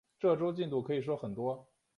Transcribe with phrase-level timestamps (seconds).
[0.19, 1.69] 这周进度可以说很多